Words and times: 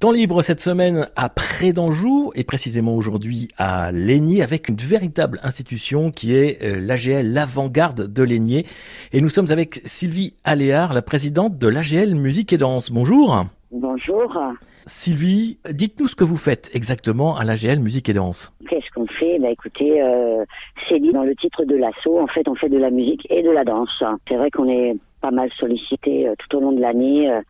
Temps 0.00 0.12
libre 0.12 0.40
cette 0.40 0.60
semaine 0.60 1.08
à 1.14 1.28
Pré 1.28 1.72
d'Anjou 1.72 2.32
et 2.34 2.42
précisément 2.42 2.96
aujourd'hui 2.96 3.48
à 3.58 3.92
Laigné 3.92 4.42
avec 4.42 4.70
une 4.70 4.76
véritable 4.76 5.38
institution 5.42 6.10
qui 6.10 6.34
est 6.34 6.64
euh, 6.64 6.80
l'AGL, 6.80 7.34
l'avant-garde 7.34 8.10
de 8.10 8.22
Laigné. 8.22 8.64
Et 9.12 9.20
nous 9.20 9.28
sommes 9.28 9.50
avec 9.50 9.82
Sylvie 9.84 10.32
Aléard, 10.42 10.94
la 10.94 11.02
présidente 11.02 11.58
de 11.58 11.68
l'AGL 11.68 12.14
Musique 12.14 12.54
et 12.54 12.56
Danse. 12.56 12.90
Bonjour. 12.90 13.44
Bonjour. 13.72 14.38
Sylvie, 14.86 15.58
dites-nous 15.70 16.08
ce 16.08 16.16
que 16.16 16.24
vous 16.24 16.38
faites 16.38 16.70
exactement 16.72 17.36
à 17.36 17.44
l'AGL 17.44 17.78
Musique 17.78 18.08
et 18.08 18.14
Danse. 18.14 18.54
Qu'est-ce 18.70 18.90
qu'on 18.94 19.06
fait? 19.06 19.38
Bah 19.38 19.50
écoutez, 19.50 20.00
euh, 20.00 20.46
c'est 20.88 20.98
dit 20.98 21.12
dans 21.12 21.24
le 21.24 21.36
titre 21.36 21.66
de 21.66 21.76
l'assaut. 21.76 22.18
En 22.18 22.26
fait, 22.26 22.48
on 22.48 22.54
fait 22.54 22.70
de 22.70 22.78
la 22.78 22.88
musique 22.88 23.26
et 23.28 23.42
de 23.42 23.50
la 23.50 23.64
danse. 23.64 24.02
C'est 24.26 24.36
vrai 24.36 24.50
qu'on 24.50 24.66
est 24.66 24.96
pas 25.20 25.30
mal 25.30 25.50
sollicité 25.58 26.28
euh, 26.28 26.34
tout 26.38 26.56
au 26.56 26.60
long 26.60 26.72
de 26.72 26.80
l'année. 26.80 27.30
Euh, 27.30 27.40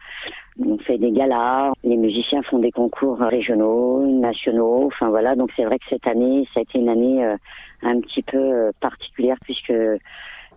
on 0.65 0.79
fait 0.79 0.99
des 0.99 1.13
galas, 1.13 1.73
les 1.85 1.97
musiciens 1.97 2.43
font 2.43 2.59
des 2.59 2.71
concours 2.71 3.19
régionaux, 3.19 4.07
nationaux, 4.07 4.87
enfin 4.87 5.09
voilà. 5.09 5.35
Donc 5.37 5.51
c'est 5.57 5.65
vrai 5.65 5.79
que 5.79 5.85
cette 5.89 6.07
année, 6.07 6.47
ça 6.53 6.61
a 6.61 6.63
été 6.63 6.79
une 6.79 6.89
année 6.89 7.25
euh, 7.25 7.37
un 7.83 8.01
petit 8.01 8.23
peu 8.23 8.71
particulière 8.81 9.37
puisque 9.43 9.73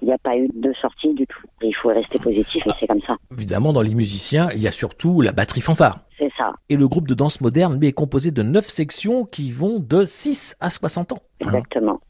il 0.04 0.08
n'y 0.08 0.14
a 0.14 0.18
pas 0.18 0.38
eu 0.38 0.50
de 0.54 0.74
sortie 0.82 1.14
du 1.14 1.26
tout. 1.26 1.40
il 1.62 1.74
faut 1.76 1.88
rester 1.88 2.20
positif 2.20 2.68
et 2.68 2.72
c'est 2.80 2.88
comme 2.88 3.02
ça. 3.08 3.16
Évidemment, 3.32 3.72
dans 3.72 3.82
les 3.82 3.96
musiciens, 3.96 4.50
il 4.54 4.62
y 4.62 4.68
a 4.68 4.72
surtout 4.72 5.22
la 5.22 5.32
batterie 5.32 5.62
fanfare. 5.62 6.00
C'est 6.18 6.32
ça. 6.38 6.52
Et 6.68 6.76
le 6.76 6.88
groupe 6.90 7.08
de 7.08 7.14
danse 7.14 7.40
moderne 7.40 7.82
est 7.82 7.94
composé 7.94 8.32
de 8.32 8.44
neuf 8.44 8.68
sections 8.68 9.24
qui 9.24 9.52
vont 9.52 9.80
de 9.80 10.04
6 10.04 10.58
à 10.60 10.70
60 10.70 11.14
ans. 11.14 11.20
Exactement. 11.40 12.02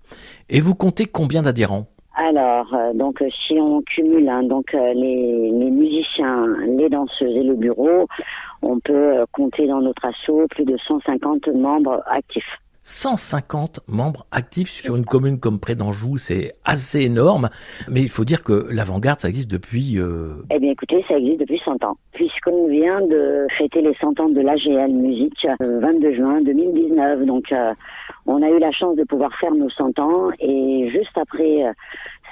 Et 0.50 0.60
vous 0.60 0.74
comptez 0.74 1.06
combien 1.06 1.44
d'adhérents? 1.44 1.88
Alors, 2.16 2.72
euh, 2.76 2.94
donc 2.94 3.22
euh, 3.22 3.30
si 3.48 3.54
on 3.60 3.82
cumule 3.82 4.30
hein, 4.30 4.44
donc 4.44 4.74
euh, 4.76 4.94
les, 4.94 5.52
les, 5.52 5.72
musiciens, 5.72 6.46
les 6.68 6.88
danseuses 6.88 7.36
et 7.36 7.44
le 7.44 7.56
bureau, 7.56 8.08
on 8.62 8.80
peut 8.80 9.26
compter 9.32 9.68
dans 9.68 9.82
notre 9.82 10.06
assaut 10.06 10.46
plus 10.52 10.64
de 10.64 10.78
150 10.78 11.48
membres 11.48 12.04
actifs. 12.06 12.60
150 12.84 13.80
membres 13.88 14.26
actifs 14.32 14.70
sur 14.70 14.96
une 14.96 15.06
commune 15.06 15.40
comme 15.40 15.60
Près 15.60 15.76
d'Anjou, 15.76 16.18
c'est 16.18 16.54
assez 16.66 17.02
énorme. 17.02 17.50
Mais 17.90 18.02
il 18.02 18.10
faut 18.10 18.26
dire 18.26 18.44
que 18.44 18.68
l'avant-garde, 18.72 19.20
ça 19.20 19.30
existe 19.30 19.50
depuis... 19.50 19.98
Eh 20.52 20.60
bien 20.60 20.72
écoutez, 20.72 21.04
ça 21.08 21.18
existe 21.18 21.40
depuis 21.40 21.62
100 21.64 21.84
ans. 21.84 21.98
Puisqu'on 22.14 22.68
vient 22.68 23.02
de 23.02 23.48
fêter 23.58 23.82
les 23.82 23.96
100 23.96 24.20
ans 24.20 24.30
de 24.30 24.42
l'AGL 24.42 24.92
Musique 24.92 25.48
le 25.60 25.80
22 25.80 26.14
juin 26.16 26.42
2019. 26.42 27.26
Donc 27.26 27.54
on 28.26 28.42
a 28.42 28.50
eu 28.50 28.60
la 28.60 28.72
chance 28.72 28.96
de 28.96 29.04
pouvoir 29.04 29.32
faire 29.40 29.54
nos 29.54 29.70
100 29.70 30.00
ans 30.00 30.30
et 30.40 30.90
juste 30.92 31.18
après 31.18 31.74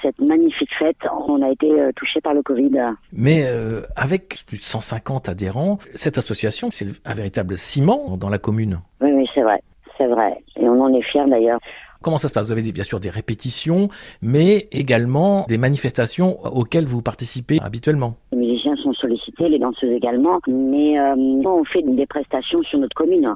cette 0.02 0.18
magnifique 0.20 0.70
fête, 0.78 0.96
on 1.28 1.40
a 1.42 1.50
été 1.50 1.70
euh, 1.70 1.92
touché 1.94 2.20
par 2.20 2.34
le 2.34 2.42
Covid. 2.42 2.72
Mais 3.12 3.44
euh, 3.46 3.82
avec 3.96 4.44
plus 4.46 4.58
de 4.58 4.64
150 4.64 5.28
adhérents, 5.28 5.78
cette 5.94 6.18
association, 6.18 6.70
c'est 6.70 6.86
un 7.04 7.14
véritable 7.14 7.56
ciment 7.56 8.16
dans 8.16 8.28
la 8.28 8.38
commune. 8.38 8.80
Oui, 9.00 9.12
oui, 9.12 9.26
c'est 9.34 9.42
vrai, 9.42 9.62
c'est 9.98 10.06
vrai. 10.06 10.42
Et 10.56 10.68
on 10.68 10.80
en 10.80 10.92
est 10.92 11.02
fiers 11.02 11.26
d'ailleurs. 11.28 11.58
Comment 12.02 12.18
ça 12.18 12.28
se 12.28 12.34
passe? 12.34 12.46
Vous 12.46 12.52
avez 12.52 12.72
bien 12.72 12.82
sûr 12.82 12.98
des 12.98 13.10
répétitions, 13.10 13.88
mais 14.22 14.68
également 14.72 15.44
des 15.48 15.58
manifestations 15.58 16.38
auxquelles 16.44 16.86
vous 16.86 17.00
participez 17.00 17.60
habituellement. 17.62 18.16
Les 18.32 18.38
musiciens 18.38 18.74
sont 18.76 18.92
sollicités, 18.92 19.48
les 19.48 19.60
danseuses 19.60 19.92
également, 19.92 20.40
mais 20.48 20.98
euh, 20.98 21.14
on 21.16 21.64
fait 21.64 21.82
des 21.82 22.06
prestations 22.06 22.62
sur 22.64 22.80
notre 22.80 22.94
commune. 22.96 23.32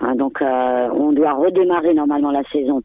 Hein, 0.00 0.14
donc 0.16 0.40
on 0.40 1.12
doit 1.12 1.34
redémarrer 1.34 1.94
normalement 1.94 2.30
la 2.32 2.42
saison 2.50 2.82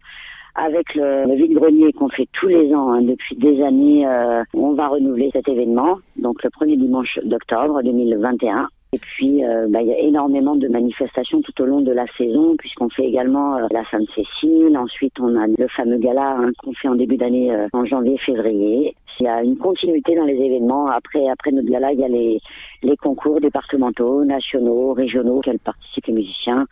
avec 0.55 0.95
le, 0.95 1.25
le 1.27 1.35
vide-grenier 1.35 1.91
qu'on 1.93 2.09
fait 2.09 2.27
tous 2.31 2.47
les 2.47 2.73
ans 2.73 2.93
hein, 2.93 3.01
depuis 3.01 3.35
des 3.35 3.61
années, 3.61 4.07
euh, 4.07 4.43
on 4.53 4.73
va 4.73 4.87
renouveler 4.87 5.29
cet 5.33 5.47
événement, 5.49 5.99
donc 6.15 6.41
le 6.43 6.49
premier 6.49 6.77
dimanche 6.77 7.19
d'octobre 7.23 7.83
2021. 7.83 8.69
Puis, 9.15 9.45
euh, 9.45 9.67
bah, 9.69 9.81
il 9.81 9.87
y 9.87 9.93
a 9.93 9.99
énormément 9.99 10.55
de 10.55 10.67
manifestations 10.67 11.41
tout 11.41 11.61
au 11.61 11.65
long 11.65 11.79
de 11.79 11.91
la 11.93 12.05
saison, 12.17 12.57
puisqu'on 12.57 12.89
fait 12.89 13.05
également 13.05 13.55
euh, 13.55 13.67
la 13.71 13.85
Sainte-Cécile. 13.89 14.77
Ensuite, 14.77 15.13
on 15.21 15.37
a 15.37 15.47
le 15.47 15.67
fameux 15.69 15.97
gala 15.97 16.35
hein, 16.37 16.51
qu'on 16.61 16.73
fait 16.73 16.89
en 16.89 16.95
début 16.95 17.15
d'année, 17.15 17.49
en 17.71 17.85
janvier-février. 17.85 18.93
Il 19.21 19.23
y 19.23 19.27
a 19.27 19.41
une 19.41 19.57
continuité 19.57 20.15
dans 20.15 20.25
les 20.25 20.35
événements. 20.35 20.87
Après, 20.87 21.25
après 21.29 21.51
notre 21.51 21.69
gala, 21.69 21.93
il 21.93 21.99
y 22.01 22.03
a 22.03 22.09
les, 22.09 22.41
les 22.83 22.97
concours 22.97 23.39
départementaux, 23.39 24.25
nationaux, 24.25 24.91
régionaux, 24.91 25.37
auxquels 25.37 25.59
participent 25.59 26.07
les 26.07 26.13
musiciens. 26.13 26.67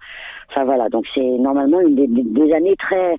Enfin 0.49 0.65
voilà, 0.65 0.89
donc 0.89 1.05
c'est 1.15 1.21
normalement 1.21 1.79
une 1.79 1.95
des 1.95 2.53
années 2.53 2.75
très 2.77 3.15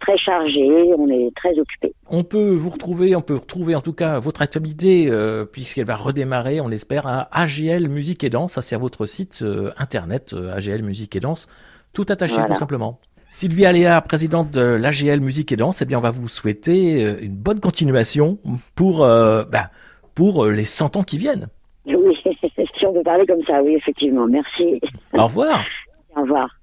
très 0.00 0.16
chargé, 0.18 0.92
on 0.96 1.08
est 1.08 1.34
très 1.36 1.58
occupé. 1.58 1.92
On 2.08 2.24
peut 2.24 2.50
vous 2.50 2.70
retrouver, 2.70 3.16
on 3.16 3.22
peut 3.22 3.36
retrouver 3.36 3.74
en 3.74 3.80
tout 3.80 3.92
cas 3.92 4.18
votre 4.18 4.42
actualité 4.42 5.08
euh, 5.08 5.44
puisqu'elle 5.44 5.86
va 5.86 5.96
redémarrer, 5.96 6.60
on 6.60 6.68
l'espère, 6.68 7.06
à 7.06 7.28
AGL 7.32 7.88
Musique 7.88 8.24
et 8.24 8.30
Danse. 8.30 8.52
Ça 8.52 8.62
c'est 8.62 8.76
votre 8.76 9.06
site 9.06 9.40
euh, 9.42 9.70
internet 9.78 10.32
euh, 10.32 10.54
AGL 10.54 10.82
Musique 10.82 11.16
et 11.16 11.20
Danse, 11.20 11.48
tout 11.92 12.06
attaché 12.08 12.40
tout 12.46 12.54
simplement. 12.54 13.00
Sylvie 13.32 13.66
Aléa, 13.66 14.00
présidente 14.00 14.50
de 14.50 14.62
l'AGL 14.62 15.20
Musique 15.20 15.52
et 15.52 15.56
Danse, 15.56 15.82
eh 15.82 15.84
bien 15.84 15.98
on 15.98 16.02
va 16.02 16.10
vous 16.10 16.28
souhaiter 16.28 17.02
une 17.20 17.36
bonne 17.36 17.60
continuation 17.60 18.38
pour 18.74 19.00
bah, 19.00 19.70
pour 20.14 20.46
les 20.46 20.64
100 20.64 20.96
ans 20.96 21.02
qui 21.02 21.18
viennent. 21.18 21.48
Oui, 21.86 22.16
si 22.24 22.86
on 22.86 22.94
peut 22.94 23.02
parler 23.02 23.26
comme 23.26 23.42
ça, 23.46 23.62
oui 23.62 23.74
effectivement. 23.74 24.26
Merci. 24.26 24.80
Au 25.12 25.24
revoir. 25.24 25.62
Au 26.16 26.22
revoir. 26.22 26.48